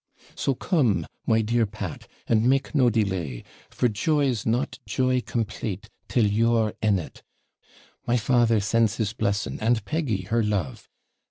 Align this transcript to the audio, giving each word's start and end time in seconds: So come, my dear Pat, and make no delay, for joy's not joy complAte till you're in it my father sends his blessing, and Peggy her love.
So 0.33 0.55
come, 0.55 1.05
my 1.27 1.43
dear 1.43 1.67
Pat, 1.67 2.07
and 2.27 2.49
make 2.49 2.73
no 2.73 2.89
delay, 2.89 3.43
for 3.69 3.87
joy's 3.87 4.47
not 4.47 4.79
joy 4.87 5.21
complAte 5.21 5.89
till 6.07 6.25
you're 6.25 6.73
in 6.81 6.97
it 6.97 7.21
my 8.07 8.17
father 8.17 8.59
sends 8.61 8.95
his 8.95 9.13
blessing, 9.13 9.59
and 9.61 9.85
Peggy 9.85 10.23
her 10.23 10.41
love. 10.43 10.89